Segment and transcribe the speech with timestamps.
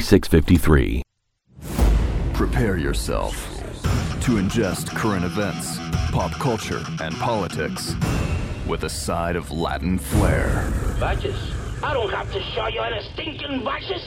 [0.00, 1.02] 4653.
[2.32, 3.34] Prepare yourself
[4.20, 5.76] to ingest current events,
[6.12, 7.96] pop culture, and politics
[8.68, 10.70] with a side of Latin flair.
[10.98, 11.36] Vices?
[11.82, 14.06] I don't have to show you any stinking vices.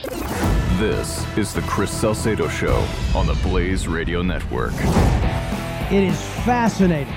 [0.78, 4.72] This is the Chris Salcedo Show on the Blaze Radio Network.
[5.92, 7.12] It is fascinating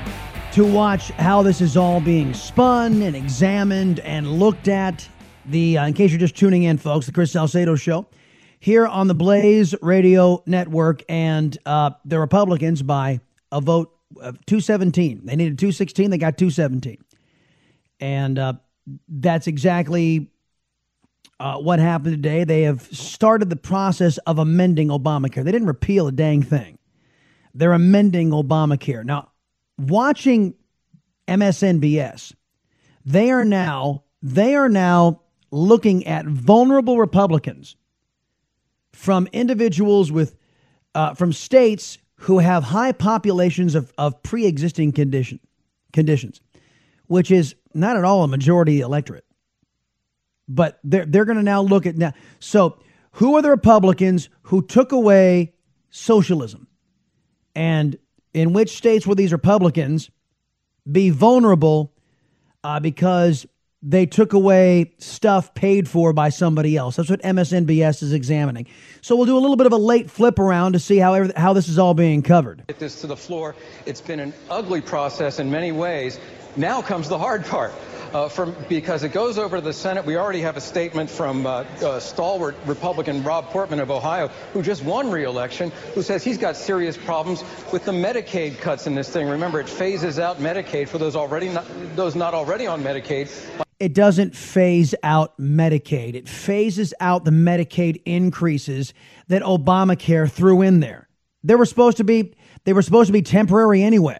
[0.52, 5.08] to watch how this is all being spun and examined and looked at.
[5.46, 8.06] The uh, in case you're just tuning in, folks, the Chris Salcedo Show
[8.66, 13.20] here on the Blaze Radio Network, and uh, the Republicans by
[13.52, 15.24] a vote of 217.
[15.24, 16.98] They needed 216, they got 217.
[18.00, 18.54] And uh,
[19.08, 20.32] that's exactly
[21.40, 22.44] uh, what happened today.
[22.44, 25.44] They have started the process of amending Obamacare.
[25.44, 26.80] They didn't repeal a dang thing,
[27.54, 29.06] they're amending Obamacare.
[29.06, 29.30] Now,
[29.78, 30.56] watching
[31.28, 32.34] MSNBS,
[33.06, 35.22] they are now they are now
[35.52, 37.76] looking at vulnerable Republicans
[38.96, 40.36] from individuals with
[40.96, 45.40] uh, from states who have high populations of, of pre-existing condition
[45.92, 46.40] conditions,
[47.08, 49.26] which is not at all a majority electorate.
[50.48, 52.14] But they're they're going to now look at now.
[52.40, 52.78] So
[53.12, 55.54] who are the Republicans who took away
[55.90, 56.68] socialism,
[57.54, 57.98] and
[58.34, 60.10] in which states will these Republicans
[60.90, 61.94] be vulnerable
[62.64, 63.46] uh, because
[63.88, 66.96] they took away stuff paid for by somebody else.
[66.96, 68.66] That's what MSNBS is examining.
[69.02, 71.54] So we'll do a little bit of a late flip around to see how how
[71.54, 72.64] this is all being covered.
[72.68, 73.56] Get this to the floor.
[73.86, 76.20] It's been an ugly process in many ways.
[76.58, 77.74] Now comes the hard part.
[78.14, 80.06] Uh, from, because it goes over to the Senate.
[80.06, 84.62] We already have a statement from uh, uh, stalwart Republican Rob Portman of Ohio, who
[84.62, 87.44] just won re-election, who says he's got serious problems
[87.74, 89.28] with the Medicaid cuts in this thing.
[89.28, 91.66] Remember, it phases out Medicaid for those already not,
[91.98, 93.28] those not already on Medicaid
[93.86, 96.16] it doesn't phase out Medicaid.
[96.16, 98.96] It phases out the Medicaid increases
[99.28, 101.08] that Obamacare threw in there.
[101.44, 104.18] They were supposed to be they were supposed to be temporary anyway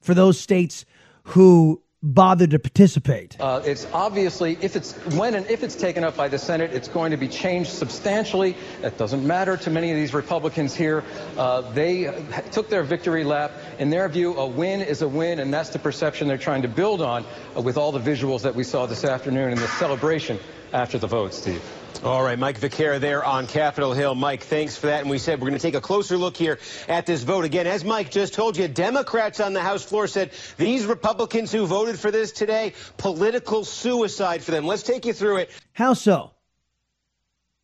[0.00, 0.84] for those states
[1.22, 3.36] who bothered to participate.
[3.40, 6.88] Uh, it's obviously if it's when and if it's taken up by the Senate, it's
[6.88, 8.56] going to be changed substantially.
[8.82, 11.02] That doesn't matter to many of these Republicans here.
[11.36, 12.04] Uh, they
[12.52, 13.52] took their victory lap.
[13.78, 16.68] In their view, a win is a win, and that's the perception they're trying to
[16.68, 17.24] build on
[17.56, 20.38] uh, with all the visuals that we saw this afternoon and the celebration
[20.72, 21.62] after the vote, Steve.
[22.04, 24.14] All right, Mike Viqueira there on Capitol Hill.
[24.14, 25.00] Mike, thanks for that.
[25.00, 26.58] And we said we're going to take a closer look here
[26.88, 27.44] at this vote.
[27.44, 31.66] Again, as Mike just told you, Democrats on the House floor said these Republicans who
[31.66, 34.66] voted for this today, political suicide for them.
[34.66, 35.50] Let's take you through it.
[35.72, 36.32] How so?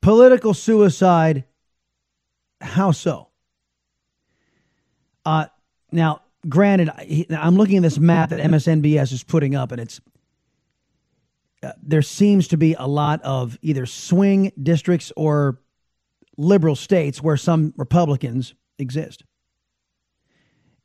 [0.00, 1.44] Political suicide.
[2.60, 3.28] How so?
[5.24, 5.46] Uh,
[5.90, 6.90] now, granted,
[7.30, 10.00] I'm looking at this map that MSNBS is putting up, and it's
[11.62, 15.60] uh, there seems to be a lot of either swing districts or
[16.36, 19.22] liberal states where some Republicans exist.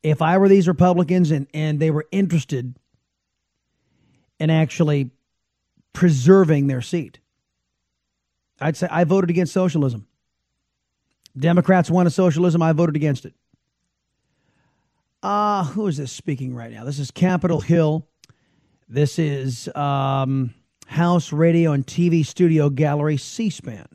[0.02, 2.76] If I were these Republicans and, and they were interested
[4.38, 5.10] in actually
[5.92, 7.18] preserving their seat,
[8.60, 10.06] I'd say I voted against socialism.
[11.36, 13.34] Democrats wanted socialism, I voted against it.
[15.22, 16.84] Uh, who is this speaking right now?
[16.84, 18.06] This is Capitol Hill.
[18.88, 20.54] This is um,
[20.88, 23.86] House Radio and TV Studio Gallery, C SPAN.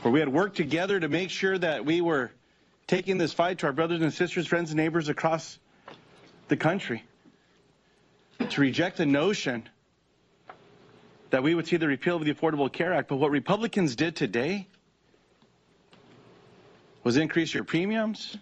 [0.00, 2.32] Where we had worked together to make sure that we were
[2.86, 5.58] taking this fight to our brothers and sisters, friends and neighbors across
[6.48, 7.04] the country.
[8.48, 9.68] To reject the notion
[11.28, 13.08] that we would see the repeal of the Affordable Care Act.
[13.08, 14.66] But what Republicans did today
[17.02, 18.38] was increase your premiums.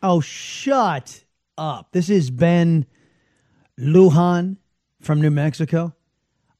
[0.00, 1.24] Oh, shut
[1.58, 1.88] up.
[1.90, 2.86] This is Ben
[3.78, 4.58] Lujan
[5.00, 5.95] from New Mexico.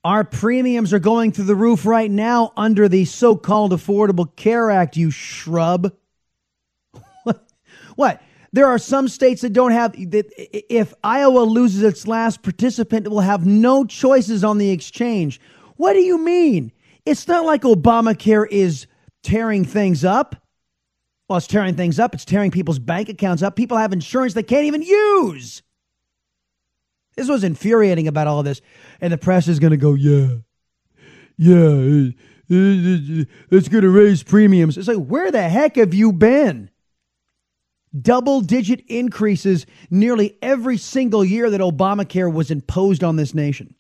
[0.07, 4.71] Our premiums are going through the roof right now under the so called Affordable Care
[4.71, 5.93] Act, you shrub.
[7.97, 8.23] what?
[8.53, 10.27] There are some states that don't have, that
[10.73, 15.41] if Iowa loses its last participant, it will have no choices on the exchange.
[15.75, 16.71] What do you mean?
[17.05, 18.87] It's not like Obamacare is
[19.25, 20.37] tearing things up.
[21.29, 22.15] Well, it's tearing things up.
[22.15, 23.57] It's tearing people's bank accounts up.
[23.57, 25.63] People have insurance they can't even use.
[27.17, 28.61] This was infuriating about all this.
[29.01, 30.37] And the press is going to go, yeah,
[31.39, 32.11] yeah,
[32.49, 34.79] it's going to raise premiums.
[34.79, 36.71] It's like, where the heck have you been?
[37.99, 43.75] Double digit increases nearly every single year that Obamacare was imposed on this nation.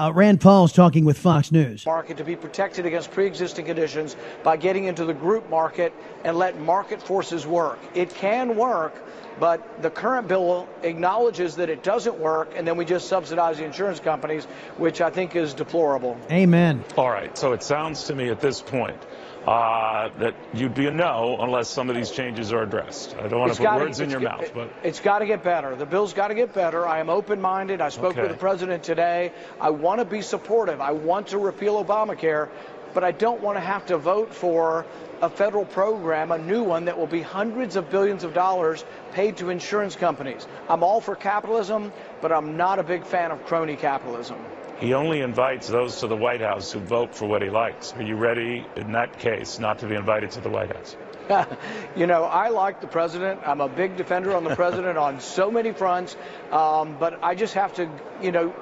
[0.00, 1.84] Uh, Rand Paul's talking with Fox News.
[1.84, 4.14] Market to be protected against pre-existing conditions
[4.44, 5.92] by getting into the group market
[6.22, 7.80] and let market forces work.
[7.94, 9.02] It can work,
[9.40, 13.64] but the current bill acknowledges that it doesn't work, and then we just subsidize the
[13.64, 14.44] insurance companies,
[14.76, 16.16] which I think is deplorable.
[16.30, 16.84] Amen.
[16.96, 17.36] All right.
[17.36, 18.98] So it sounds to me at this point
[19.46, 23.16] uh, that you'd be a no unless some of these changes are addressed.
[23.16, 25.42] I don't want to put gotta, words in your mouth, but it's got to get
[25.42, 25.74] better.
[25.74, 26.86] The bill's got to get better.
[26.86, 27.80] I am open-minded.
[27.80, 28.22] I spoke okay.
[28.22, 29.32] with the president today.
[29.60, 30.80] I want to be supportive.
[30.80, 32.50] I want to repeal Obamacare,
[32.94, 34.86] but I don't want to have to vote for
[35.20, 39.36] a federal program, a new one that will be hundreds of billions of dollars paid
[39.38, 40.46] to insurance companies.
[40.68, 44.38] I'm all for capitalism, but I'm not a big fan of crony capitalism.
[44.78, 47.92] He only invites those to the White House who vote for what he likes.
[47.94, 50.96] Are you ready, in that case, not to be invited to the White House?
[51.96, 53.40] you know, I like the president.
[53.44, 56.16] I'm a big defender on the president on so many fronts.
[56.52, 57.90] Um, but I just have to,
[58.22, 58.54] you know,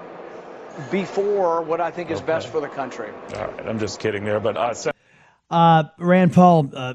[0.91, 2.27] be for what I think is okay.
[2.27, 3.11] best for the country.
[3.37, 3.67] All right.
[3.67, 4.41] I'm just kidding there.
[4.41, 4.93] But uh,
[5.51, 6.95] uh, Rand Paul, uh,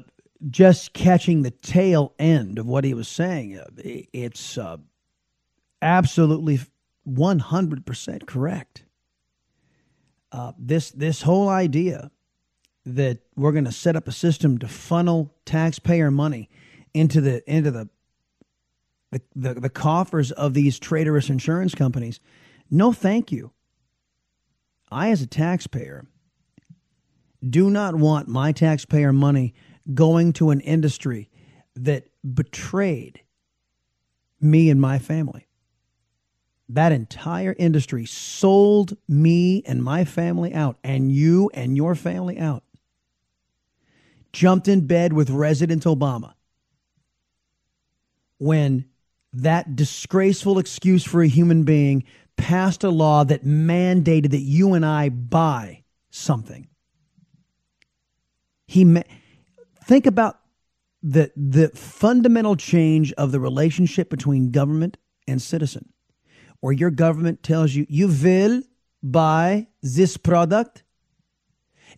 [0.50, 4.78] just catching the tail end of what he was saying, uh, it's uh,
[5.80, 6.60] absolutely
[7.08, 8.84] 100% correct
[10.32, 12.10] uh, this this whole idea
[12.84, 16.48] that we're going to set up a system to funnel taxpayer money
[16.94, 17.88] into the into the
[19.10, 22.18] the, the, the coffers of these traitorous insurance companies.
[22.70, 23.52] No, thank you.
[24.92, 26.06] I, as a taxpayer,
[27.48, 29.54] do not want my taxpayer money
[29.92, 31.28] going to an industry
[31.74, 32.04] that
[32.34, 33.20] betrayed
[34.40, 35.46] me and my family
[36.72, 42.62] that entire industry sold me and my family out, and you and your family out.
[44.32, 46.32] Jumped in bed with Resident Obama
[48.38, 48.86] when
[49.34, 52.04] that disgraceful excuse for a human being
[52.42, 56.66] passed a law that mandated that you and I buy something.
[58.66, 59.02] He ma-
[59.84, 60.40] think about
[61.02, 64.96] the the fundamental change of the relationship between government
[65.28, 65.92] and citizen
[66.60, 68.62] or your government tells you you will
[69.02, 70.82] buy this product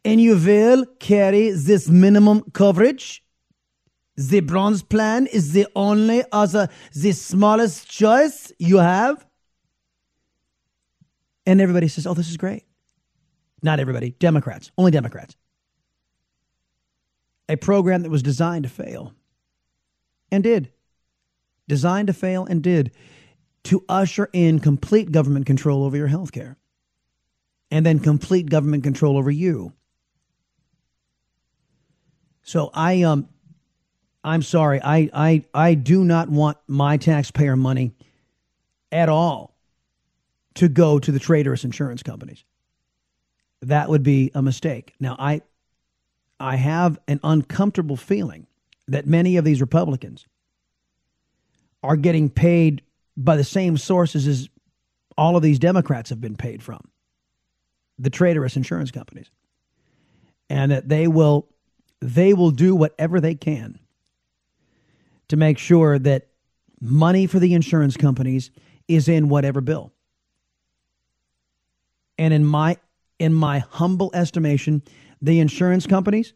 [0.04, 3.24] and you will carry this minimum coverage,
[4.16, 9.26] the bronze plan is the only other, the smallest choice you have.
[11.46, 12.64] And everybody says, oh, this is great.
[13.62, 15.36] Not everybody, Democrats, only Democrats.
[17.48, 19.14] A program that was designed to fail
[20.30, 20.70] and did.
[21.68, 22.92] Designed to fail and did
[23.64, 26.58] to usher in complete government control over your health care
[27.70, 29.72] and then complete government control over you.
[32.42, 33.28] So I um
[34.22, 34.80] I'm sorry.
[34.82, 37.94] I I I do not want my taxpayer money
[38.92, 39.53] at all
[40.54, 42.44] to go to the traitorous insurance companies.
[43.62, 44.94] That would be a mistake.
[45.00, 45.42] Now I
[46.38, 48.46] I have an uncomfortable feeling
[48.88, 50.26] that many of these Republicans
[51.82, 52.82] are getting paid
[53.16, 54.48] by the same sources as
[55.16, 56.80] all of these Democrats have been paid from
[57.98, 59.30] the traitorous insurance companies.
[60.50, 61.48] And that they will
[62.00, 63.78] they will do whatever they can
[65.28, 66.26] to make sure that
[66.80, 68.50] money for the insurance companies
[68.88, 69.93] is in whatever bill.
[72.18, 72.76] And in my
[73.18, 74.82] in my humble estimation,
[75.22, 76.34] the insurance companies,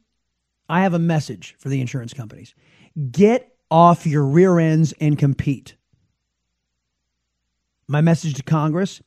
[0.68, 2.54] I have a message for the insurance companies.
[3.11, 5.76] Get off your rear ends and compete.
[7.87, 9.00] My message to Congress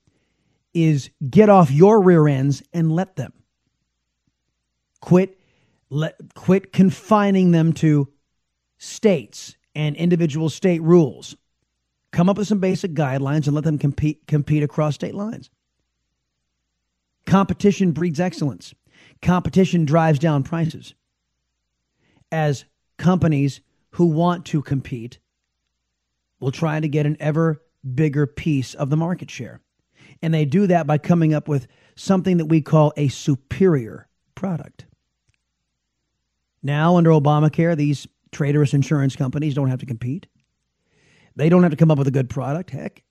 [0.73, 3.33] is get off your rear ends and let them.
[5.01, 5.37] Quit
[5.89, 8.07] let quit confining them to
[8.77, 11.35] states and individual state rules.
[12.11, 15.49] Come up with some basic guidelines and let them compete compete across state lines.
[17.25, 18.73] Competition breeds excellence.
[19.21, 20.93] Competition drives down prices.
[22.31, 22.65] As
[22.97, 23.61] companies
[23.91, 25.19] who want to compete
[26.39, 27.61] will try to get an ever
[27.93, 29.61] bigger piece of the market share.
[30.21, 34.85] And they do that by coming up with something that we call a superior product.
[36.63, 40.27] Now, under Obamacare, these traitorous insurance companies don't have to compete.
[41.35, 42.69] They don't have to come up with a good product.
[42.69, 43.03] Heck,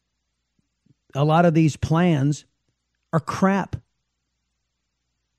[1.14, 2.44] a lot of these plans
[3.12, 3.76] are crap.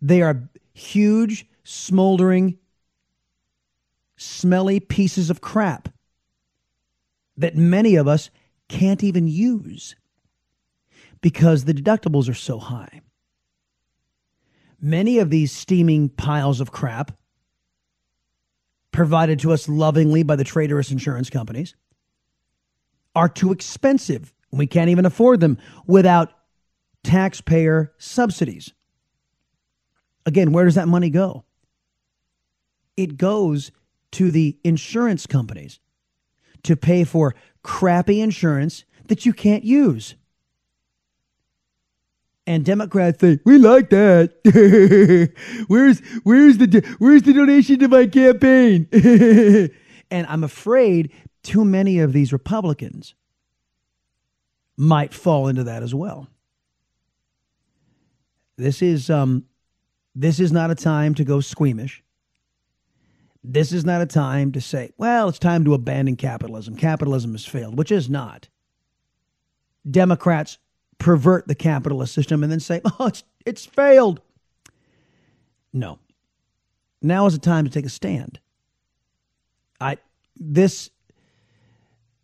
[0.01, 2.57] They are huge, smoldering,
[4.17, 5.89] smelly pieces of crap
[7.37, 8.29] that many of us
[8.67, 9.95] can't even use
[11.21, 13.01] because the deductibles are so high.
[14.79, 17.11] Many of these steaming piles of crap,
[18.91, 21.75] provided to us lovingly by the traitorous insurance companies,
[23.15, 24.33] are too expensive.
[24.51, 26.33] We can't even afford them without
[27.03, 28.73] taxpayer subsidies.
[30.25, 31.43] Again, where does that money go?
[32.97, 33.71] It goes
[34.11, 35.79] to the insurance companies
[36.63, 40.15] to pay for crappy insurance that you can't use.
[42.47, 44.33] And Democrats say, "We like that.
[45.67, 48.87] where's where's the where's the donation to my campaign?"
[50.11, 51.11] and I'm afraid
[51.43, 53.15] too many of these Republicans
[54.75, 56.27] might fall into that as well.
[58.57, 59.45] This is um,
[60.15, 62.03] this is not a time to go squeamish.
[63.43, 66.75] This is not a time to say, well, it's time to abandon capitalism.
[66.75, 68.49] Capitalism has failed, which is not.
[69.89, 70.59] Democrats
[70.99, 74.21] pervert the capitalist system and then say, oh, it's, it's failed.
[75.73, 75.99] No.
[77.01, 78.39] Now is the time to take a stand.
[79.79, 79.97] I
[80.37, 80.91] this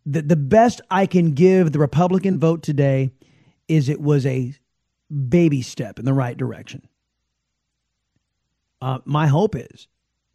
[0.06, 3.10] the, the best I can give the Republican vote today
[3.66, 4.54] is it was a
[5.28, 6.87] baby step in the right direction.
[8.80, 9.88] Uh, my hope is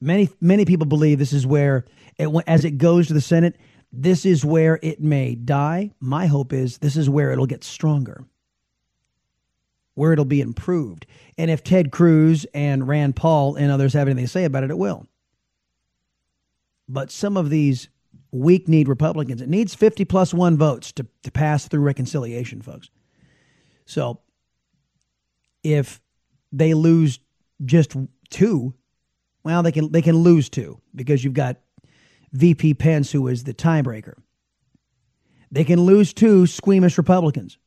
[0.03, 1.85] many many people believe this is where
[2.17, 3.55] it, as it goes to the Senate,
[3.91, 5.91] this is where it may die.
[5.99, 8.25] My hope is this is where it'll get stronger,
[9.95, 11.05] where it'll be improved.
[11.37, 14.71] And if Ted Cruz and Rand Paul and others have anything to say about it,
[14.71, 15.07] it will.
[16.89, 17.87] But some of these
[18.31, 22.89] weak need Republicans, it needs 50 plus one votes to, to pass through reconciliation, folks.
[23.85, 24.19] So
[25.63, 26.01] if
[26.51, 27.19] they lose
[27.63, 27.95] just
[28.33, 28.73] two,
[29.43, 31.57] well, they can they can lose two because you've got
[32.33, 34.15] VP Pence who is the tiebreaker.
[35.51, 37.57] They can lose two squeamish Republicans.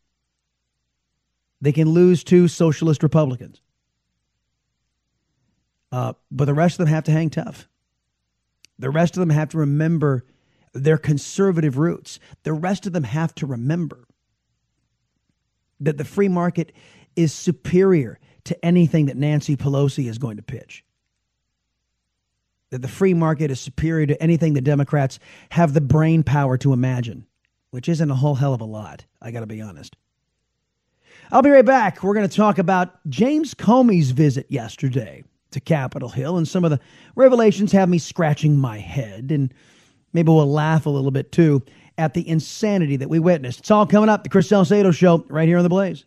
[1.61, 3.63] They can lose two socialist Republicans.
[5.93, 7.69] Uh, but the rest of them have to hang tough.
[8.79, 10.25] The rest of them have to remember
[10.75, 12.19] their conservative roots.
[12.43, 14.07] The rest of them have to remember
[15.81, 16.73] that the free market
[17.15, 20.85] is superior to anything that Nancy Pelosi is going to pitch.
[22.71, 25.19] That the free market is superior to anything the Democrats
[25.51, 27.27] have the brain power to imagine,
[27.71, 29.97] which isn't a whole hell of a lot, I got to be honest.
[31.31, 32.03] I'll be right back.
[32.03, 36.71] We're going to talk about James Comey's visit yesterday to Capitol Hill, and some of
[36.71, 36.81] the
[37.15, 39.53] revelations have me scratching my head, and
[40.13, 41.63] maybe we'll laugh a little bit too
[41.99, 43.61] at the insanity that we witnessed.
[43.61, 44.23] It's all coming up.
[44.23, 46.05] The Chris Salcedo Show right here on The Blaze.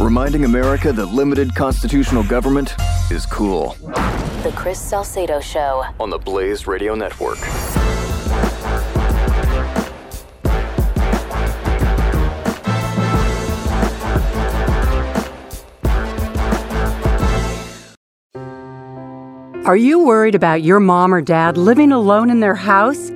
[0.00, 2.74] Reminding America that limited constitutional government
[3.10, 3.76] is cool.
[4.42, 5.84] The Chris Salcedo Show.
[6.00, 7.36] On the Blaze Radio Network.
[19.66, 23.10] Are you worried about your mom or dad living alone in their house?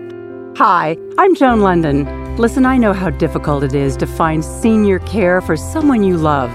[0.58, 2.36] Hi, I'm Joan London.
[2.36, 6.54] Listen, I know how difficult it is to find senior care for someone you love.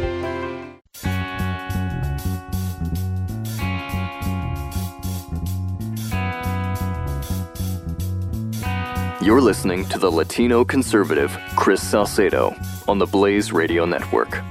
[9.31, 12.53] You're listening to the Latino conservative, Chris Salcedo,
[12.89, 14.41] on the Blaze Radio Network.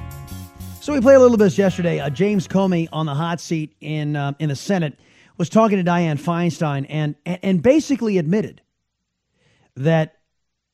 [0.81, 2.01] So we played a little bit yesterday.
[2.01, 4.99] Uh, James Comey on the hot seat in uh, in the Senate
[5.37, 8.63] was talking to Dianne Feinstein and, and and basically admitted
[9.77, 10.17] that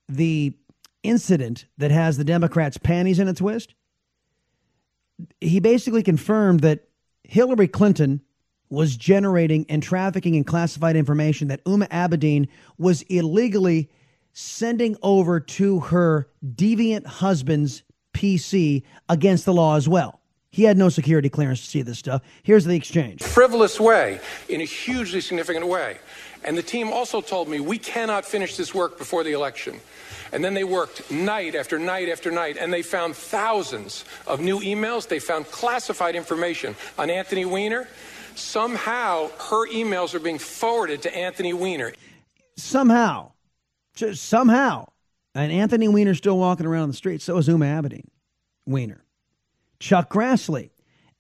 [0.08, 0.54] the
[1.02, 3.74] incident that has the Democrats' panties in a twist.
[5.40, 6.86] He basically confirmed that
[7.24, 8.20] Hillary Clinton
[8.70, 13.88] was generating and trafficking in classified information that Uma Abedin was illegally
[14.32, 17.82] sending over to her deviant husband's
[18.12, 20.20] PC against the law as well.
[20.50, 22.22] He had no security clearance to see this stuff.
[22.42, 23.22] Here's the exchange.
[23.22, 25.98] Frivolous way, in a hugely significant way.
[26.44, 29.80] And the team also told me we cannot finish this work before the election.
[30.32, 34.60] And then they worked night after night after night, and they found thousands of new
[34.60, 35.06] emails.
[35.06, 37.88] They found classified information on Anthony Weiner.
[38.38, 41.92] Somehow, her emails are being forwarded to Anthony Weiner.
[42.56, 43.32] Somehow,
[43.94, 44.86] just somehow,
[45.34, 47.20] and Anthony Weiner's still walking around the street.
[47.22, 48.06] So is Huma Abedin
[48.66, 49.04] Weiner.
[49.78, 50.70] Chuck Grassley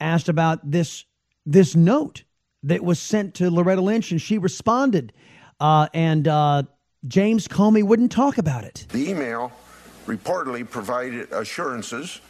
[0.00, 1.04] asked about this
[1.44, 2.24] this note
[2.62, 5.12] that was sent to Loretta Lynch, and she responded.
[5.60, 6.64] Uh, and uh,
[7.06, 8.86] James Comey wouldn't talk about it.
[8.90, 9.52] The email
[10.06, 12.20] reportedly provided assurances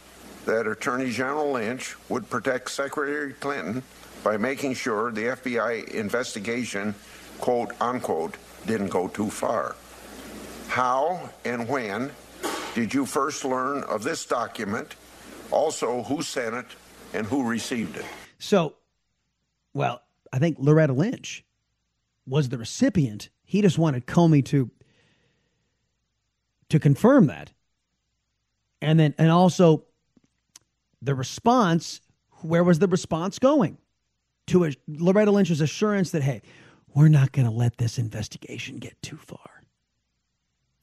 [0.45, 3.83] that Attorney General Lynch would protect Secretary Clinton
[4.27, 6.93] by making sure the FBI investigation,
[7.39, 9.77] quote unquote, didn't go too far.
[10.67, 12.11] How and when
[12.75, 14.97] did you first learn of this document?
[15.49, 16.65] Also, who sent it
[17.13, 18.03] and who received it?
[18.37, 18.75] So,
[19.73, 20.01] well,
[20.33, 21.45] I think Loretta Lynch
[22.27, 24.69] was the recipient he just wanted Comey to
[26.67, 27.53] to confirm that.
[28.81, 29.85] And then and also
[31.01, 32.01] the response,
[32.41, 33.77] where was the response going?
[34.47, 36.41] To a, Loretta Lynch's assurance that, hey,
[36.93, 39.57] we're not going to let this investigation get too far.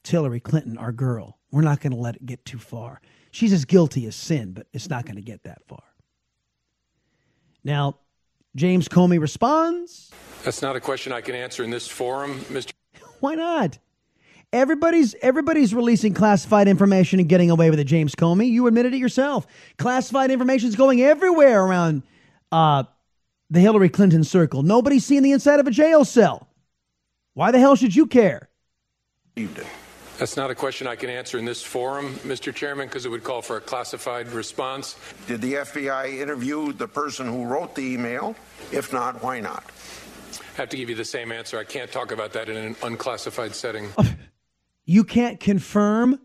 [0.07, 3.01] Hillary Clinton, our girl, we're not going to let it get too far.
[3.31, 5.83] She's as guilty as sin, but it's not going to get that far.
[7.63, 7.97] Now,
[8.55, 10.11] James Comey responds.
[10.43, 12.71] That's not a question I can answer in this forum, Mr.
[13.19, 13.79] Why not?
[14.53, 17.85] Everybody's everybody's releasing classified information and getting away with it.
[17.85, 19.45] James Comey, you admitted it yourself.
[19.77, 22.03] Classified information is going everywhere around
[22.53, 22.83] uh,
[23.49, 24.63] the Hillary Clinton circle.
[24.63, 26.47] Nobody's seen the inside of a jail cell.
[27.33, 28.49] Why the hell should you care?
[30.17, 32.55] That's not a question I can answer in this forum, Mr.
[32.55, 34.95] Chairman, because it would call for a classified response.
[35.27, 38.35] Did the FBI interview the person who wrote the email?
[38.71, 39.65] If not, why not?
[40.39, 41.59] I have to give you the same answer.
[41.59, 43.89] I can't talk about that in an unclassified setting.
[44.87, 46.19] You can't confirm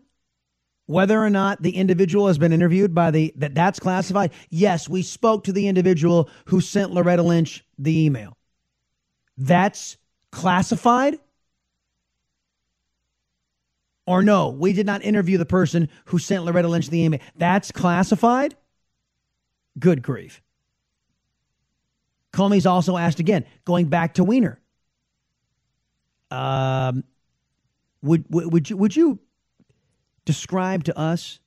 [0.85, 4.31] whether or not the individual has been interviewed by the that that's classified.
[4.49, 8.37] Yes, we spoke to the individual who sent Loretta Lynch the email.
[9.37, 9.97] That's
[10.31, 11.19] classified?
[14.05, 17.19] Or no, we did not interview the person who sent Loretta Lynch the email.
[17.35, 18.55] That's classified?
[19.79, 20.41] Good grief.
[22.33, 24.59] Comey's also asked again, going back to Weiner.
[26.29, 27.03] Um,
[28.01, 29.19] would, would, would you would you
[30.31, 31.39] describe to us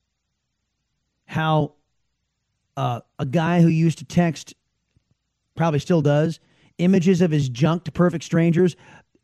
[1.25, 1.73] how
[2.77, 4.55] uh, a guy who used to text,
[5.55, 6.39] probably still does,
[6.77, 8.77] images of his junk to perfect strangers,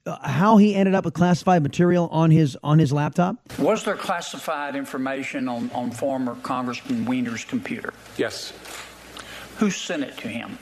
[0.06, 3.36] uh, how he ended up with classified material on his on his laptop?
[3.58, 7.92] Was there classified information on, on former Congressman Weiner's computer?
[8.16, 8.54] Yes.
[9.58, 10.58] Who sent it to him?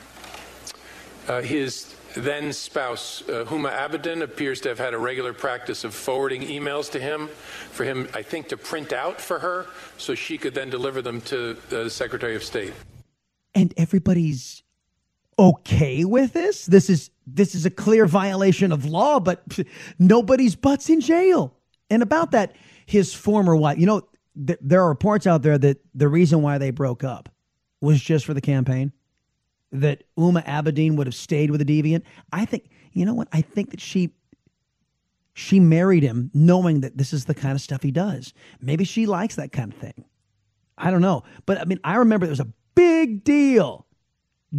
[1.29, 5.95] Uh, his then spouse, uh, Huma Abedin, appears to have had a regular practice of
[5.95, 10.39] forwarding emails to him for him, I think, to print out for her so she
[10.39, 12.73] could then deliver them to the Secretary of State.
[13.55, 14.63] And everybody's
[15.39, 16.67] okay with this?
[16.67, 19.43] This is this is a clear violation of law, but
[19.99, 21.55] nobody's butts in jail.
[21.91, 24.03] And about that, his former wife, you know,
[24.47, 27.29] th- there are reports out there that the reason why they broke up
[27.81, 28.93] was just for the campaign.
[29.71, 32.03] That Uma Abedin would have stayed with a deviant.
[32.33, 33.29] I think, you know what?
[33.33, 34.11] I think that she
[35.35, 38.35] she married him knowing that this is the kind of stuff he does.
[38.61, 40.05] Maybe she likes that kind of thing.
[40.77, 41.23] I don't know.
[41.47, 43.87] But I mean, I remember there was a big deal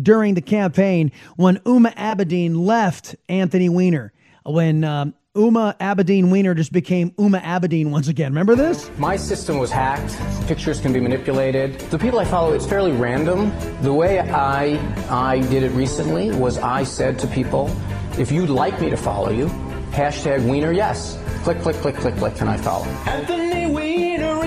[0.01, 4.13] during the campaign when Uma Abedin left Anthony Weiner.
[4.45, 8.31] When um, Huma Abedin Weiner just became Uma Abedin once again.
[8.31, 8.89] Remember this?
[8.97, 10.17] My system was hacked.
[10.47, 11.79] Pictures can be manipulated.
[11.91, 13.53] The people I follow, it's fairly random.
[13.83, 17.69] The way I I did it recently was I said to people,
[18.17, 19.45] if you'd like me to follow you,
[19.91, 21.19] hashtag Weiner yes.
[21.43, 23.48] Click, click, click, click, click, and I follow.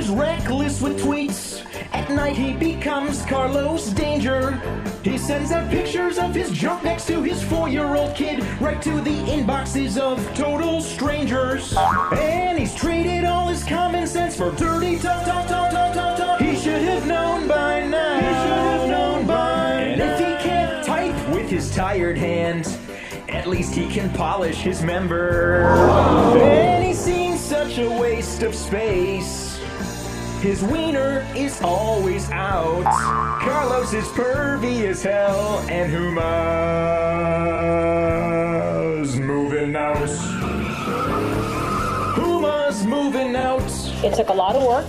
[0.09, 1.65] Reckless with tweets.
[1.93, 4.61] At night he becomes Carlos Danger.
[5.03, 9.17] He sends out pictures of his junk next to his four-year-old kid, right to the
[9.27, 11.75] inboxes of total strangers.
[11.77, 16.41] And he's traded all his common sense for dirty talk, talk, talk, talk, talk, talk.
[16.41, 18.15] He should have known by now.
[18.15, 20.05] He should have known by and now.
[20.05, 22.79] And if he can't type with his tired hands,
[23.29, 25.65] at least he can polish his member.
[26.37, 29.41] And he seems such a waste of space.
[30.42, 32.83] His wiener is always out.
[33.42, 36.20] Carlos is pervy as hell, and Huma's
[39.20, 40.09] moving out.
[42.16, 43.62] Huma's moving out.
[44.02, 44.88] It took a lot of work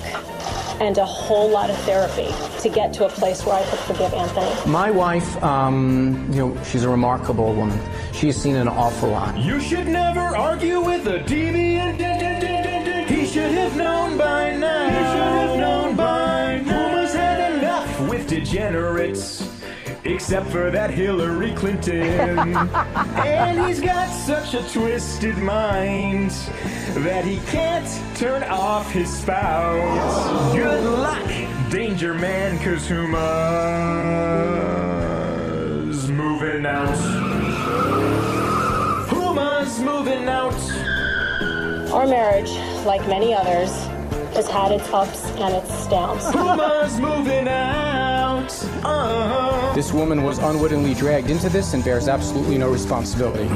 [0.82, 4.12] and a whole lot of therapy to get to a place where I could forgive
[4.12, 4.72] Anthony.
[4.72, 7.80] My wife, um, you know, she's a remarkable woman.
[8.12, 9.38] She's seen an awful lot.
[9.38, 12.33] You should never argue with a deviant.
[13.54, 14.84] Have known by now.
[14.90, 16.90] He should have known by now.
[16.90, 19.48] Puma's had enough with degenerates.
[20.06, 22.58] Except for that Hillary Clinton.
[22.58, 26.32] and he's got such a twisted mind
[27.06, 27.88] that he can't
[28.18, 30.54] turn off his spouse.
[30.54, 31.30] Good luck,
[31.70, 33.22] Danger Man, cause Huma's
[36.10, 36.98] moving out.
[39.10, 40.83] Huma's moving out.
[41.94, 42.50] Our marriage,
[42.88, 43.70] like many others,
[44.34, 46.24] has had its ups and its downs.
[46.32, 48.50] Puma's moving out.
[48.84, 49.76] Uh-huh.
[49.76, 53.48] This woman was unwittingly dragged into this and bears absolutely no responsibility.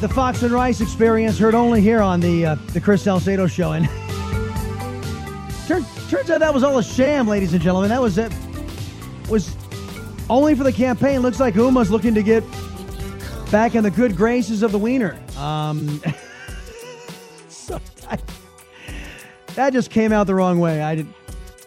[0.00, 3.72] The Fox and Rice experience heard only here on the uh, the Chris Salcedo show,
[3.72, 3.84] and
[5.68, 7.90] turn, turns out that was all a sham, ladies and gentlemen.
[7.90, 8.32] That was it.
[9.28, 9.54] Was
[10.30, 11.20] only for the campaign.
[11.20, 12.42] Looks like Uma's looking to get
[13.52, 15.16] back in the good graces of the wiener.
[15.36, 16.02] Um,
[17.48, 17.78] so
[19.54, 20.82] that just came out the wrong way.
[20.82, 21.06] I did,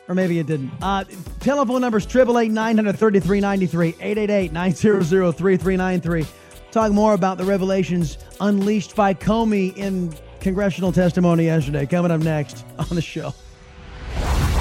[0.10, 0.72] or maybe it didn't.
[0.82, 1.06] Uh,
[1.40, 5.02] telephone numbers triple eight nine hundred thirty three ninety three eight eight eight nine zero
[5.02, 6.26] zero three three nine three.
[6.72, 11.86] Talk more about the revelations unleashed by Comey in congressional testimony yesterday.
[11.86, 13.34] Coming up next on the show.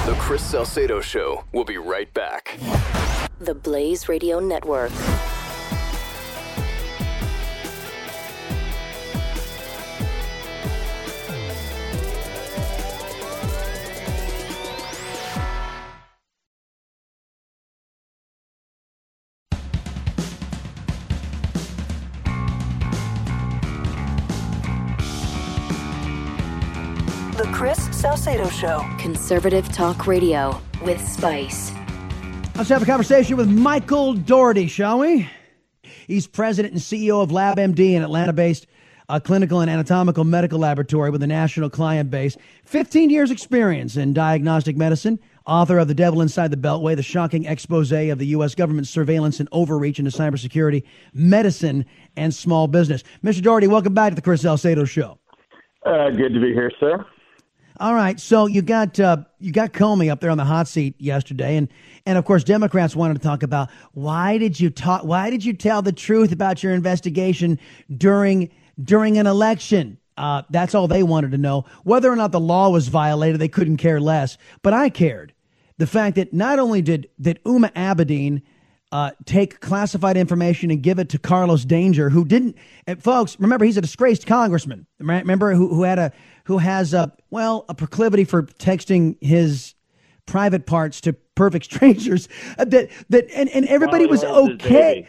[0.05, 1.43] The Chris Salcedo Show.
[1.51, 2.59] We'll be right back.
[3.39, 4.91] The Blaze Radio Network.
[27.37, 28.81] The Chris Salcedo Show.
[28.97, 31.73] Conservative Talk Radio with Spice.
[32.55, 35.29] Let's have a conversation with Michael Daugherty, shall we?
[36.07, 38.67] He's president and CEO of LabMD, an Atlanta based
[39.09, 42.37] uh, clinical and anatomical medical laboratory with a national client base.
[42.63, 47.43] 15 years' experience in diagnostic medicine, author of The Devil Inside the Beltway, the shocking
[47.47, 48.55] expose of the U.S.
[48.55, 53.03] government's surveillance and overreach into cybersecurity, medicine, and small business.
[53.25, 53.41] Mr.
[53.41, 55.19] Daugherty, welcome back to the Chris Salcedo Show.
[55.85, 57.05] Uh, good to be here, sir.
[57.77, 60.95] All right, so you got uh, you got Comey up there on the hot seat
[60.97, 61.67] yesterday, and
[62.05, 65.51] and of course Democrats wanted to talk about why did you talk why did you
[65.51, 67.59] tell the truth about your investigation
[67.97, 68.49] during
[68.81, 69.97] during an election?
[70.17, 71.65] Uh, that's all they wanted to know.
[71.83, 74.37] Whether or not the law was violated, they couldn't care less.
[74.61, 75.33] But I cared.
[75.77, 78.41] The fact that not only did that Uma Abedin
[78.93, 82.55] uh, take classified information and give it to Carlos Danger, who didn't.
[82.99, 84.87] Folks, remember he's a disgraced congressman.
[84.99, 86.13] Remember who who had a
[86.45, 89.75] who has a well a proclivity for texting his
[90.25, 92.27] private parts to perfect strangers.
[92.57, 95.07] Uh, that that and, and everybody was okay.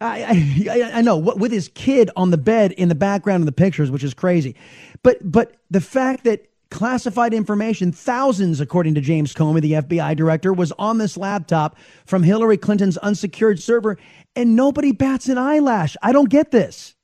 [0.00, 3.52] I, I, I know with his kid on the bed in the background of the
[3.52, 4.56] pictures, which is crazy,
[5.02, 10.52] but but the fact that classified information, thousands, according to James Comey, the FBI director,
[10.52, 13.98] was on this laptop from Hillary Clinton's unsecured server,
[14.34, 15.96] and nobody bats an eyelash.
[16.02, 16.96] I don't get this.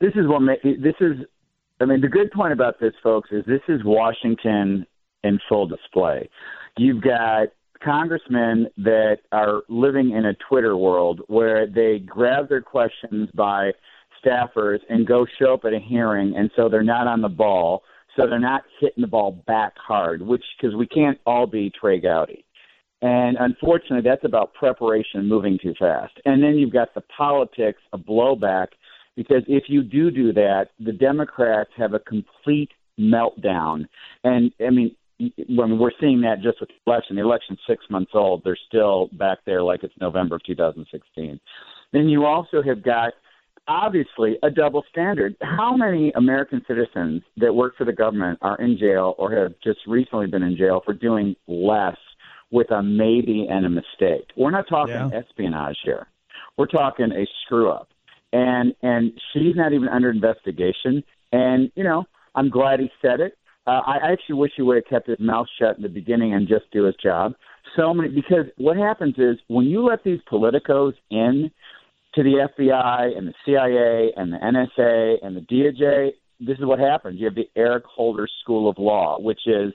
[0.00, 1.18] This is what ma- this is.
[1.82, 4.86] I mean, the good point about this, folks, is this is Washington
[5.24, 6.28] in full display.
[6.78, 7.48] You've got
[7.84, 13.72] congressmen that are living in a Twitter world where they grab their questions by
[14.24, 17.82] staffers and go show up at a hearing, and so they're not on the ball,
[18.16, 21.98] so they're not hitting the ball back hard, which because we can't all be Trey
[22.00, 22.44] Gowdy.
[23.00, 26.12] And unfortunately, that's about preparation moving too fast.
[26.24, 28.68] And then you've got the politics of blowback,
[29.16, 33.86] because if you do do that, the Democrats have a complete meltdown.
[34.24, 34.94] And I mean,
[35.48, 39.08] when we're seeing that just with the election, the election's six months old, they're still
[39.12, 41.40] back there like it's November of 2016.
[41.92, 43.12] Then you also have got
[43.68, 45.36] obviously a double standard.
[45.40, 49.78] How many American citizens that work for the government are in jail or have just
[49.86, 51.96] recently been in jail for doing less
[52.50, 54.26] with a maybe and a mistake?
[54.36, 55.10] We're not talking Yeah.
[55.12, 56.08] espionage here.
[56.56, 57.91] We're talking a screw up.
[58.32, 61.04] And and she's not even under investigation.
[61.32, 63.36] And you know, I'm glad he said it.
[63.66, 66.48] Uh, I actually wish he would have kept his mouth shut in the beginning and
[66.48, 67.34] just do his job.
[67.76, 71.50] So many because what happens is when you let these politicos in
[72.14, 76.78] to the FBI and the CIA and the NSA and the DOJ, this is what
[76.78, 77.18] happens.
[77.20, 79.72] You have the Eric Holder School of Law, which is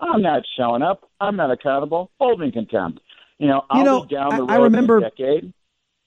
[0.00, 1.08] I'm not showing up.
[1.20, 2.10] I'm not accountable.
[2.18, 3.00] Hold me in contempt.
[3.38, 5.52] You know, I'll You know, be down the road I- remember- in a decade.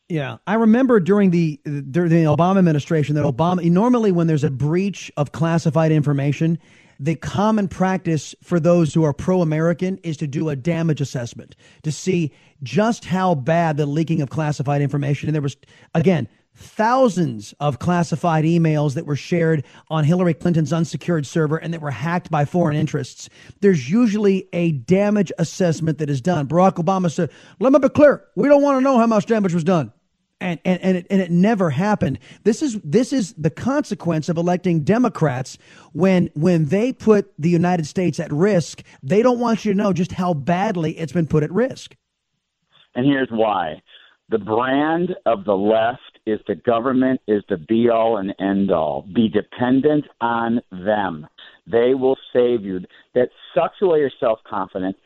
[0.09, 4.49] Yeah, I remember during the during the Obama administration that Obama normally when there's a
[4.49, 6.59] breach of classified information,
[6.97, 11.91] the common practice for those who are pro-American is to do a damage assessment to
[11.91, 12.31] see
[12.63, 15.27] just how bad the leaking of classified information.
[15.27, 15.57] And there was
[15.93, 21.81] again thousands of classified emails that were shared on Hillary Clinton's unsecured server and that
[21.81, 23.29] were hacked by foreign interests.
[23.59, 26.47] There's usually a damage assessment that is done.
[26.47, 28.23] Barack Obama said, "Let me be clear.
[28.35, 29.91] We don't want to know how much damage was done."
[30.39, 32.19] And and and it, and it never happened.
[32.43, 35.58] This is this is the consequence of electing Democrats
[35.93, 38.84] when when they put the United States at risk.
[39.02, 41.95] They don't want you to know just how badly it's been put at risk.
[42.95, 43.82] And here's why:
[44.30, 49.08] the brand of the left is the government is the be all and end all.
[49.15, 51.26] Be dependent on them.
[51.65, 52.82] They will save you.
[53.15, 54.97] That sucks away your self confidence,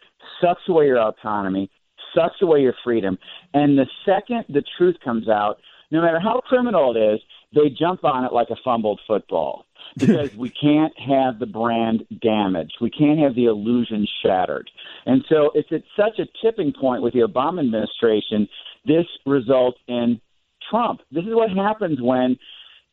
[0.41, 1.70] sucks away your autonomy,
[2.15, 3.17] sucks away your freedom.
[3.54, 5.60] And the second the truth comes out,
[5.91, 7.19] no matter how criminal it is,
[7.54, 9.65] they jump on it like a fumbled football
[9.97, 12.78] because we can't have the brand damaged.
[12.80, 14.69] We can't have the illusion shattered.
[15.06, 18.47] And so it's at such a tipping point with the Obama administration.
[18.86, 20.21] This results in
[20.69, 21.02] Trump.
[21.12, 22.38] This is what happens when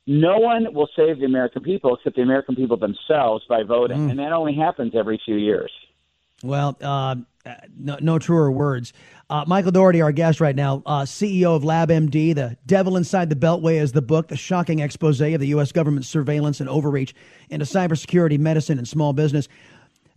[0.06, 4.08] no one will save the American people except the American people themselves by voting.
[4.08, 4.10] Mm.
[4.10, 5.70] And that only happens every few years.
[6.42, 7.16] Well, uh,
[7.76, 8.92] no, no, truer words.
[9.30, 13.36] Uh, Michael Daugherty, our guest right now, uh, CEO of LabMD, The Devil Inside the
[13.36, 15.72] Beltway is the book, the shocking expose of the U.S.
[15.72, 17.14] government's surveillance and overreach
[17.50, 19.48] into cybersecurity, medicine, and small business.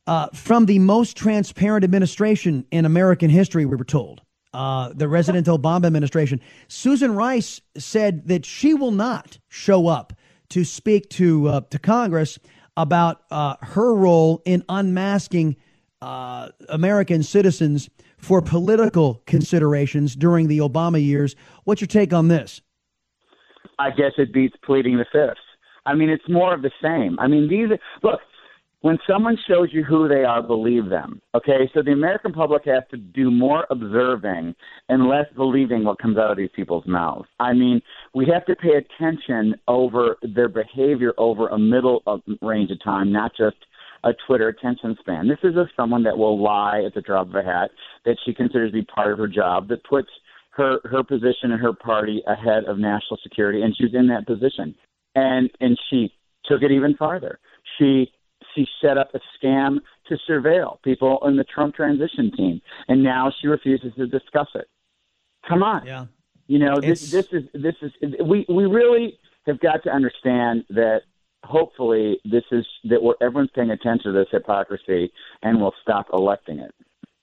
[0.07, 4.21] Uh, from the most transparent administration in American history, we were told,
[4.53, 6.39] uh, the resident Obama administration.
[6.67, 10.13] Susan Rice said that she will not show up
[10.49, 12.37] to speak to, uh, to Congress
[12.77, 15.55] about uh, her role in unmasking–
[16.01, 21.35] uh, American citizens for political considerations during the Obama years.
[21.63, 22.61] What's your take on this?
[23.79, 25.37] I guess it beats pleading the fifth.
[25.85, 27.19] I mean, it's more of the same.
[27.19, 28.19] I mean, these look.
[28.83, 31.21] When someone shows you who they are, believe them.
[31.35, 34.55] Okay, so the American public has to do more observing
[34.89, 37.27] and less believing what comes out of these people's mouths.
[37.39, 37.79] I mean,
[38.15, 43.11] we have to pay attention over their behavior over a middle of range of time,
[43.11, 43.57] not just
[44.03, 45.27] a Twitter attention span.
[45.27, 47.71] This is a someone that will lie at the drop of a hat
[48.05, 50.09] that she considers to be part of her job that puts
[50.51, 54.75] her her position and her party ahead of national security, and she's in that position.
[55.15, 56.13] And and she
[56.45, 57.39] took it even farther.
[57.77, 58.11] She
[58.55, 63.31] she set up a scam to surveil people in the Trump transition team, and now
[63.39, 64.67] she refuses to discuss it.
[65.47, 66.05] Come on, yeah.
[66.47, 67.91] You know this this is this is
[68.25, 71.01] we we really have got to understand that
[71.43, 76.59] hopefully this is that we're, everyone's paying attention to this hypocrisy and will stop electing
[76.59, 76.73] it.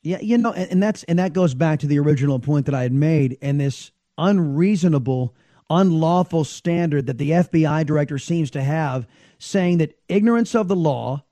[0.03, 2.75] Yeah, you know, and, and that's and that goes back to the original point that
[2.75, 5.35] I had made, and this unreasonable,
[5.71, 9.07] unlawful standard that the FBI director seems to have,
[9.39, 11.25] saying that ignorance of the law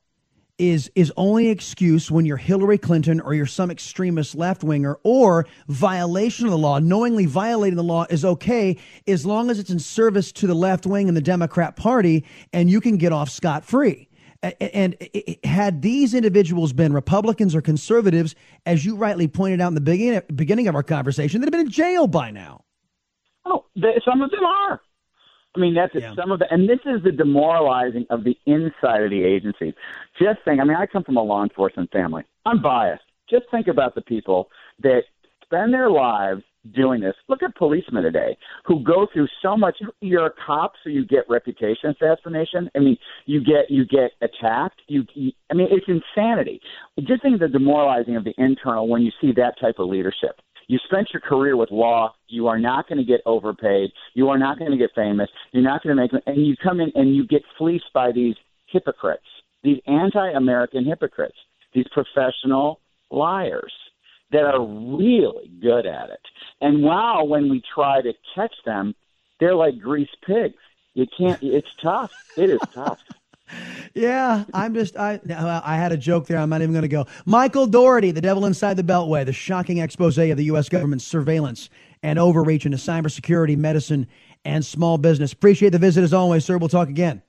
[0.59, 5.47] is is only excuse when you're Hillary Clinton or you're some extremist left winger or
[5.69, 9.79] violation of the law, knowingly violating the law is okay as long as it's in
[9.79, 13.64] service to the left wing and the Democrat Party, and you can get off scot
[13.64, 14.09] free.
[14.42, 14.97] And
[15.45, 20.23] had these individuals been Republicans or conservatives, as you rightly pointed out in the beginning
[20.35, 22.62] beginning of our conversation, they'd have been in jail by now.
[23.45, 24.81] Oh, they, some of them are.
[25.57, 26.14] I mean, that's yeah.
[26.14, 29.75] some of the, and this is the demoralizing of the inside of the agency.
[30.21, 32.25] Just think, I mean, I come from a law enforcement family.
[32.45, 33.05] I'm biased.
[33.31, 34.49] Just think about the people
[34.83, 35.03] that
[35.42, 36.42] spend their lives
[36.75, 37.14] doing this.
[37.29, 39.77] Look at policemen today who go through so much.
[40.01, 42.71] You're a cop, so you get reputation assassination.
[42.75, 44.83] I mean, you get you get attacked.
[44.88, 46.61] You, you I mean, it's insanity.
[47.01, 50.40] Just think of the demoralizing of the internal when you see that type of leadership.
[50.69, 52.15] You spent your career with law.
[52.29, 53.91] You are not going to get overpaid.
[54.15, 55.31] You are not going to get famous.
[55.53, 58.35] You're not going to make, and you come in and you get fleeced by these
[58.67, 59.27] hypocrites,
[59.63, 61.37] these anti-American hypocrites,
[61.73, 63.73] these professional liars
[64.33, 66.21] that are really good at it.
[66.61, 68.95] And wow, when we try to catch them,
[69.39, 70.57] they're like greased pigs.
[70.95, 71.41] You can't.
[71.43, 72.11] It's tough.
[72.37, 73.05] It is tough.
[73.95, 75.21] Yeah, I'm just I
[75.65, 76.39] I had a joke there.
[76.39, 77.07] I'm not even going to go.
[77.25, 80.69] Michael Daugherty, the devil inside the Beltway, the shocking expose of the U.S.
[80.69, 81.71] government's surveillance
[82.03, 84.07] and overreach into cybersecurity, medicine,
[84.45, 85.33] and small business.
[85.33, 86.59] Appreciate the visit as always, sir.
[86.59, 87.23] We'll talk again.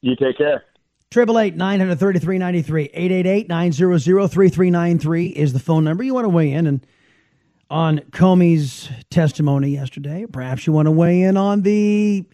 [0.00, 0.64] You take care.
[1.10, 4.48] Triple eight nine hundred thirty three ninety three eight eight eight nine zero zero three
[4.48, 6.02] three nine three is the phone number.
[6.02, 6.86] You want to weigh in and
[7.68, 10.26] on Comey's testimony yesterday.
[10.30, 12.24] Perhaps you want to weigh in on the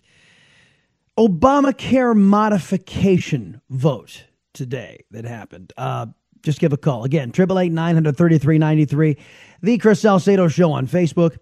[1.18, 5.72] Obamacare modification vote today that happened.
[5.76, 6.06] Uh,
[6.42, 7.04] just give a call.
[7.04, 9.16] Again, 888 933 93.
[9.62, 11.38] The Chris Salcedo Show on Facebook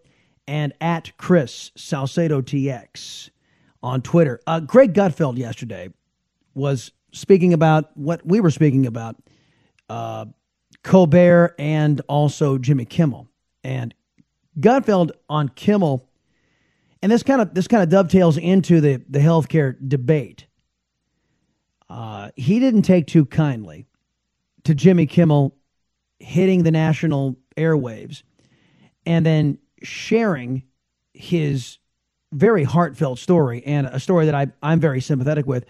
[0.47, 3.31] and at Chris Salcedo TX
[3.83, 4.41] on Twitter.
[4.47, 5.89] Uh, Greg Gutfeld yesterday
[6.55, 9.17] was speaking about what we were speaking about
[9.89, 10.27] uh,
[10.83, 13.29] Colbert and also Jimmy Kimmel.
[13.63, 13.95] And
[14.61, 16.09] Gutfeld on Kimmel,
[17.05, 20.47] and this kind of this kind of dovetails into the the healthcare debate.
[21.91, 23.87] Uh, he didn't take too kindly
[24.65, 25.55] to Jimmy Kimmel
[26.19, 28.23] hitting the national airwaves
[29.05, 30.63] and then sharing
[31.13, 31.77] his
[32.33, 35.67] very heartfelt story and a story that I, I'm very sympathetic with,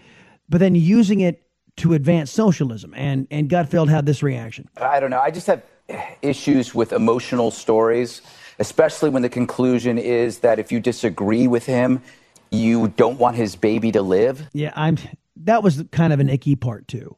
[0.47, 1.43] but then using it
[1.77, 2.93] to advance socialism.
[2.95, 4.69] And, and Gutfeld had this reaction.
[4.77, 5.19] I don't know.
[5.19, 5.63] I just have
[6.21, 8.21] issues with emotional stories,
[8.59, 12.01] especially when the conclusion is that if you disagree with him,
[12.51, 14.47] you don't want his baby to live.
[14.53, 14.97] Yeah, I'm.
[15.37, 17.17] That was kind of an icky part too.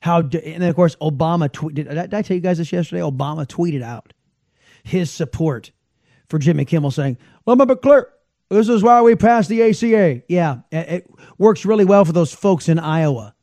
[0.00, 1.74] How and then of course Obama tweeted.
[1.74, 3.00] Did, did I tell you guys this yesterday?
[3.00, 4.12] Obama tweeted out
[4.82, 5.72] his support
[6.28, 8.00] for Jimmy Kimmel, saying, "Let me be.
[8.50, 12.68] This is why we passed the ACA." Yeah, it works really well for those folks
[12.68, 13.34] in Iowa.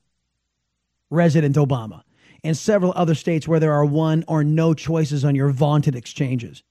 [1.09, 2.03] Resident Obama
[2.43, 6.63] and several other states where there are one or no choices on your vaunted exchanges.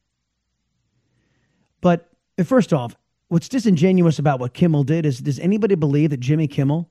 [1.80, 2.08] But
[2.44, 2.96] first off,
[3.28, 6.90] what's disingenuous about what Kimmel did is does anybody believe that Jimmy Kimmel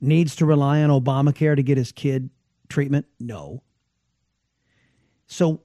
[0.00, 2.30] needs to rely on Obamacare to get his kid
[2.68, 3.06] treatment?
[3.18, 3.62] No.
[5.26, 5.62] So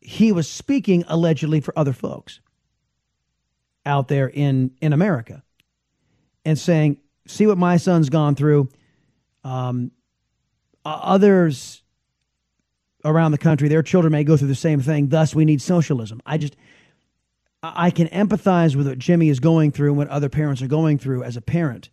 [0.00, 2.40] he was speaking allegedly for other folks
[3.84, 5.42] out there in, in America
[6.44, 8.68] and saying, see what my son's gone through.
[9.44, 9.90] Um,
[10.84, 11.82] others
[13.04, 15.08] around the country, their children may go through the same thing.
[15.08, 16.20] Thus, we need socialism.
[16.26, 16.56] I just,
[17.62, 20.98] I can empathize with what Jimmy is going through and what other parents are going
[20.98, 21.90] through as a parent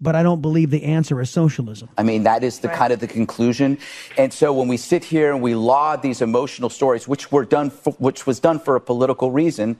[0.00, 1.88] but I don't believe the answer is socialism.
[1.98, 2.76] I mean, that is the right.
[2.76, 3.78] kind of the conclusion.
[4.16, 7.70] And so when we sit here and we laud these emotional stories, which were done,
[7.70, 9.76] for, which was done for a political reason,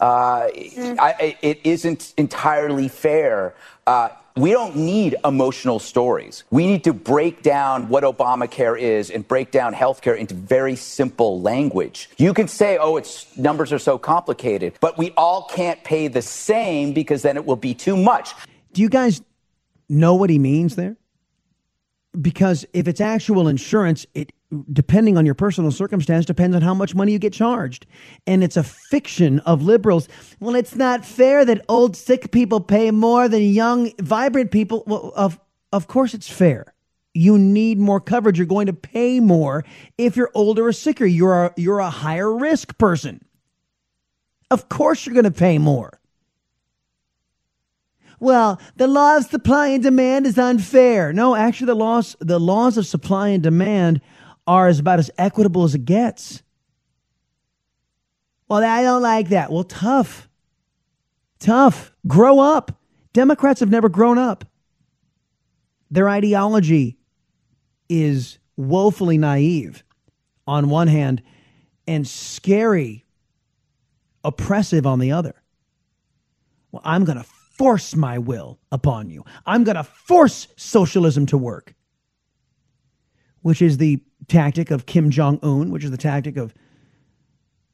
[0.00, 3.54] uh, I, it isn't entirely fair.
[3.86, 6.44] Uh, we don't need emotional stories.
[6.50, 11.40] We need to break down what Obamacare is and break down healthcare into very simple
[11.40, 12.10] language.
[12.16, 16.22] You can say, oh, its numbers are so complicated, but we all can't pay the
[16.22, 18.34] same because then it will be too much.
[18.72, 19.22] Do you guys
[19.88, 20.96] know what he means there?
[22.20, 24.32] Because if it's actual insurance, it
[24.72, 27.86] depending on your personal circumstance depends on how much money you get charged.
[28.26, 30.08] And it's a fiction of liberals.
[30.40, 34.84] Well, it's not fair that old sick people pay more than young vibrant people.
[34.86, 35.38] Well, of
[35.72, 36.74] of course it's fair.
[37.14, 38.38] You need more coverage.
[38.38, 39.64] You're going to pay more
[39.98, 41.06] if you're older or sicker.
[41.06, 43.24] You're a, you're a higher risk person.
[44.50, 46.00] Of course you're going to pay more.
[48.20, 51.12] Well, the law of supply and demand is unfair.
[51.12, 54.02] No, actually, the laws the laws of supply and demand
[54.46, 56.42] are as about as equitable as it gets.
[58.48, 59.52] Well, I don't like that.
[59.52, 60.28] Well, tough.
[61.38, 61.92] Tough.
[62.06, 62.72] Grow up.
[63.12, 64.44] Democrats have never grown up.
[65.90, 66.98] Their ideology
[67.88, 69.82] is woefully naive
[70.46, 71.22] on one hand
[71.86, 73.04] and scary,
[74.22, 75.34] oppressive on the other.
[76.72, 79.24] Well, I'm going to force my will upon you.
[79.46, 81.74] I'm going to force socialism to work,
[83.42, 86.54] which is the tactic of Kim Jong un, which is the tactic of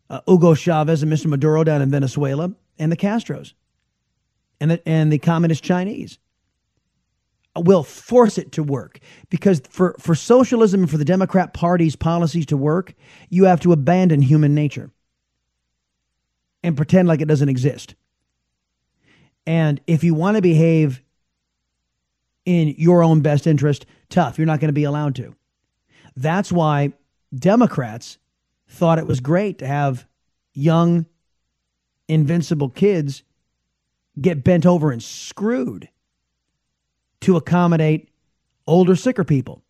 [0.08, 1.26] uh, Hugo Chavez and Mr.
[1.26, 3.52] Maduro down in Venezuela, and the Castros,
[4.60, 6.18] and the, and the communist Chinese.
[7.56, 12.44] Will force it to work because for, for socialism and for the Democrat Party's policies
[12.46, 12.92] to work,
[13.30, 14.90] you have to abandon human nature
[16.62, 17.94] and pretend like it doesn't exist.
[19.46, 21.02] And if you want to behave
[22.44, 24.36] in your own best interest, tough.
[24.36, 25.34] You're not going to be allowed to.
[26.16, 26.92] That's why
[27.34, 28.18] Democrats
[28.68, 30.06] thought it was great to have
[30.54, 31.06] young,
[32.08, 33.22] invincible kids
[34.20, 35.88] get bent over and screwed
[37.20, 38.08] to accommodate
[38.66, 39.62] older, sicker people.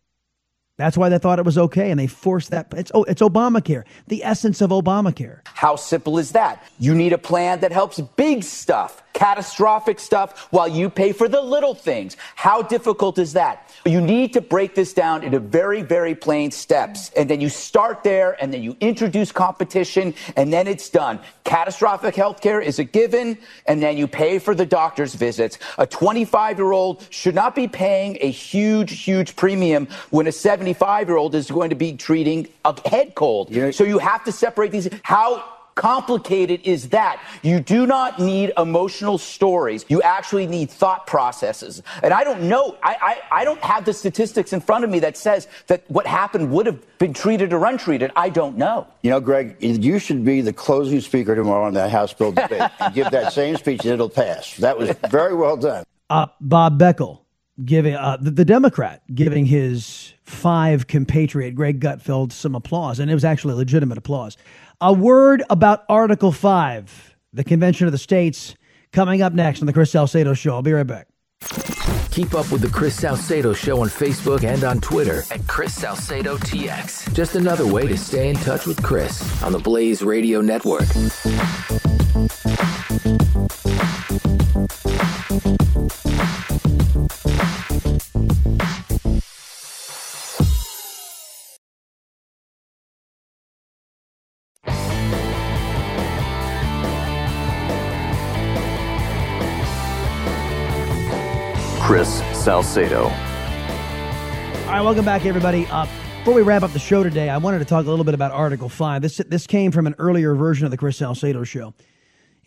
[0.77, 2.67] That's why they thought it was okay, and they forced that.
[2.75, 5.39] It's oh, it's Obamacare, the essence of Obamacare.
[5.45, 6.63] How simple is that?
[6.77, 11.41] You need a plan that helps big stuff catastrophic stuff while you pay for the
[11.41, 12.15] little things.
[12.35, 13.73] How difficult is that?
[13.83, 17.09] You need to break this down into very, very plain steps.
[17.17, 21.19] And then you start there and then you introduce competition and then it's done.
[21.45, 25.57] Catastrophic health care is a given and then you pay for the doctor's visits.
[25.79, 30.31] A 25 year old should not be paying a huge, huge premium when a
[30.67, 33.53] 75 year old is going to be treating a head cold.
[33.73, 34.89] So you have to separate these.
[35.03, 35.43] How
[35.75, 37.21] complicated is that?
[37.41, 39.85] You do not need emotional stories.
[39.87, 41.83] You actually need thought processes.
[42.03, 44.99] And I don't know, I, I, I, don't have the statistics in front of me
[44.99, 48.11] that says that what happened would have been treated or untreated.
[48.15, 48.87] I don't know.
[49.03, 52.71] You know, Greg, you should be the closing speaker tomorrow on that House bill debate
[52.79, 54.57] and give that same speech and it'll pass.
[54.57, 55.85] That was very well done.
[56.09, 57.19] Uh, Bob Beckel
[57.63, 63.13] giving uh, the, the Democrat giving his five compatriot Greg Gutfeld some applause, and it
[63.13, 64.37] was actually legitimate applause.
[64.81, 68.55] A word about Article 5, the Convention of the States,
[68.91, 70.55] coming up next on the Chris Salcedo Show.
[70.55, 71.07] I'll be right back.
[72.11, 76.37] Keep up with the Chris Salcedo Show on Facebook and on Twitter at Chris Salcedo
[76.37, 77.13] TX.
[77.13, 80.87] Just another way to stay in touch with Chris on the Blaze Radio Network.
[102.47, 103.03] Salcedo.
[103.03, 103.09] All
[104.71, 105.67] right, welcome back, everybody.
[105.69, 105.85] Uh,
[106.19, 108.31] before we wrap up the show today, I wanted to talk a little bit about
[108.31, 109.01] Article 5.
[109.01, 111.73] This, this came from an earlier version of the Chris Salcedo show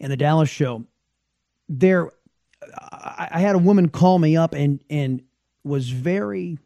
[0.01, 0.87] and the Dallas show.
[1.69, 2.13] There,
[2.81, 5.21] I, I had a woman call me up and, and
[5.65, 6.59] was very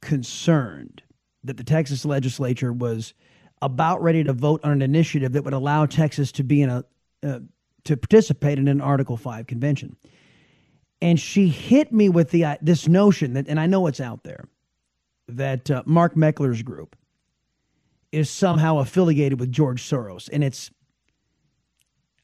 [0.00, 1.02] concerned
[1.42, 3.12] that the Texas legislature was
[3.60, 6.84] about ready to vote on an initiative that would allow Texas to be in a
[7.22, 7.40] uh,
[7.84, 9.98] to participate in an Article 5 convention
[11.04, 14.24] and she hit me with the uh, this notion that, and I know it's out
[14.24, 14.48] there,
[15.28, 16.96] that uh, Mark Meckler's group
[18.10, 20.70] is somehow affiliated with George Soros, and it's.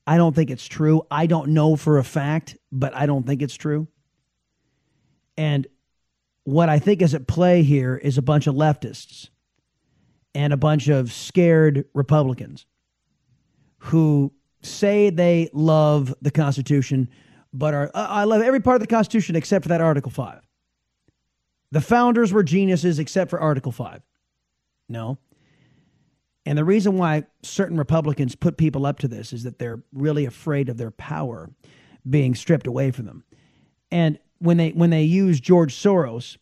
[0.07, 1.03] I don't think it's true.
[1.11, 3.87] I don't know for a fact, but I don't think it's true.
[5.37, 5.67] And
[6.45, 9.29] what I think is at play here is a bunch of leftists
[10.35, 12.65] and a bunch of scared Republicans
[13.77, 17.11] who say they love the Constitution
[17.53, 20.41] but I love every part of the Constitution except for that Article 5.
[21.73, 24.03] The founders were geniuses except for Article 5.
[24.89, 25.19] No.
[26.47, 30.25] And the reason why certain Republicans put people up to this is that they're really
[30.25, 31.51] afraid of their power
[32.09, 33.25] being stripped away from them.
[33.91, 36.39] And when they when they use George Soros,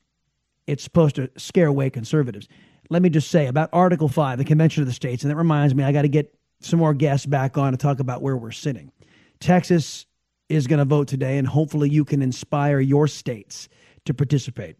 [0.66, 2.48] it's supposed to scare away conservatives.
[2.90, 5.74] Let me just say about Article 5, the Convention of the States, and that reminds
[5.74, 8.50] me I got to get some more guests back on to talk about where we're
[8.50, 8.92] sitting.
[9.40, 10.06] Texas
[10.48, 13.68] is going to vote today, and hopefully you can inspire your states
[14.04, 14.76] to participate.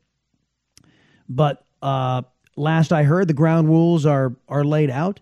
[1.29, 2.23] But uh,
[2.57, 5.21] last I heard, the ground rules are are laid out,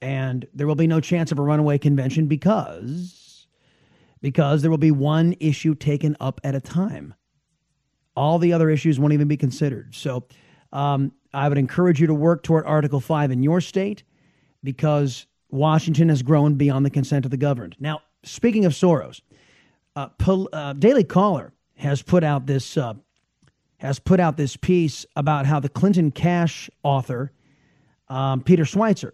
[0.00, 3.46] and there will be no chance of a runaway convention because
[4.20, 7.14] because there will be one issue taken up at a time.
[8.16, 9.94] All the other issues won't even be considered.
[9.94, 10.24] So
[10.72, 14.02] um, I would encourage you to work toward Article Five in your state
[14.62, 17.76] because Washington has grown beyond the consent of the governed.
[17.78, 19.20] Now, speaking of Soros,
[19.98, 22.94] uh, Pol- uh, Daily Caller has put out this uh,
[23.78, 27.32] has put out this piece about how the Clinton Cash author
[28.08, 29.12] um, Peter Schweizer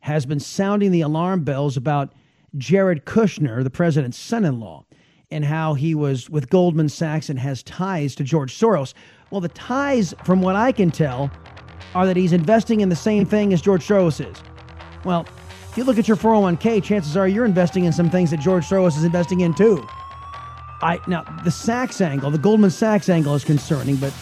[0.00, 2.12] has been sounding the alarm bells about
[2.56, 4.84] Jared Kushner, the president's son-in-law,
[5.30, 8.92] and how he was with Goldman Sachs and has ties to George Soros.
[9.30, 11.30] Well, the ties, from what I can tell,
[11.94, 14.36] are that he's investing in the same thing as George Soros is.
[15.04, 15.26] Well,
[15.70, 18.64] if you look at your 401k, chances are you're investing in some things that George
[18.64, 19.86] Soros is investing in too.
[20.82, 24.12] I now the Sachs angle, the Goldman Sachs angle is concerning, but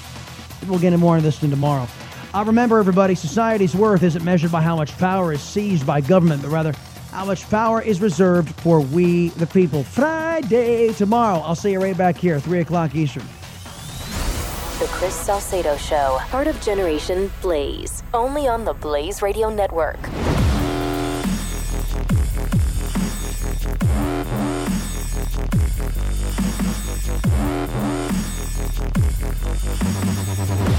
[0.67, 1.87] we'll get into more on this in tomorrow.
[2.33, 6.43] Uh, remember, everybody, society's worth isn't measured by how much power is seized by government,
[6.43, 6.73] but rather
[7.13, 9.85] how much power is reserved for we, the people.
[9.85, 11.39] Friday tomorrow.
[11.39, 13.23] I'll see you right back here, 3 o'clock Eastern.
[14.81, 20.01] The Chris Salcedo Show, part of Generation Blaze, only on the Blaze Radio Network.
[28.85, 30.74] フフフフフ。